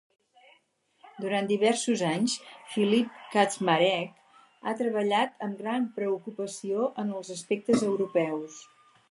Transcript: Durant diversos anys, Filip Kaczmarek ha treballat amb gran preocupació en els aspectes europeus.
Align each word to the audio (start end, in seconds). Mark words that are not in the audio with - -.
Durant 1.25 1.49
diversos 1.51 2.01
anys, 2.11 2.37
Filip 2.75 3.11
Kaczmarek 3.35 4.17
ha 4.71 4.75
treballat 4.81 5.47
amb 5.49 5.61
gran 5.65 5.87
preocupació 6.01 6.89
en 7.05 7.15
els 7.21 7.33
aspectes 7.39 7.87
europeus. 7.93 8.59